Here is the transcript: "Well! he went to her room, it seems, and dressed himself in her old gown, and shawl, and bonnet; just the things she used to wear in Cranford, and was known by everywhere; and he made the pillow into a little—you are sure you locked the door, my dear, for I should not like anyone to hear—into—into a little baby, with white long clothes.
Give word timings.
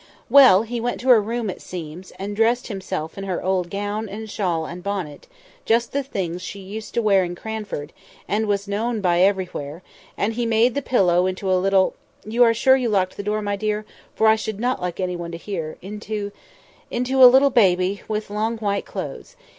"Well! 0.31 0.63
he 0.63 0.81
went 0.81 0.99
to 1.01 1.09
her 1.09 1.21
room, 1.21 1.47
it 1.47 1.61
seems, 1.61 2.09
and 2.17 2.35
dressed 2.35 2.69
himself 2.69 3.19
in 3.19 3.23
her 3.25 3.43
old 3.43 3.69
gown, 3.69 4.09
and 4.09 4.27
shawl, 4.27 4.65
and 4.65 4.81
bonnet; 4.81 5.27
just 5.63 5.91
the 5.91 6.01
things 6.01 6.41
she 6.41 6.57
used 6.59 6.95
to 6.95 7.03
wear 7.03 7.23
in 7.23 7.35
Cranford, 7.35 7.93
and 8.27 8.47
was 8.47 8.67
known 8.67 8.99
by 8.99 9.19
everywhere; 9.21 9.83
and 10.17 10.33
he 10.33 10.43
made 10.43 10.73
the 10.73 10.81
pillow 10.81 11.27
into 11.27 11.51
a 11.51 11.53
little—you 11.53 12.43
are 12.43 12.53
sure 12.55 12.75
you 12.75 12.89
locked 12.89 13.15
the 13.15 13.21
door, 13.21 13.43
my 13.43 13.55
dear, 13.55 13.85
for 14.15 14.27
I 14.27 14.35
should 14.35 14.59
not 14.59 14.81
like 14.81 14.99
anyone 14.99 15.31
to 15.33 15.37
hear—into—into 15.37 17.23
a 17.23 17.27
little 17.29 17.51
baby, 17.51 18.01
with 18.07 18.31
white 18.31 18.35
long 18.35 18.73
clothes. 18.81 19.35